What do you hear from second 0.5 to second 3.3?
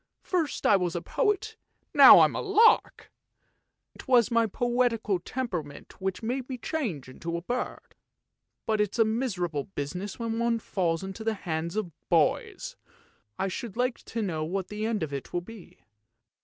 I was a poet, now I am a lark!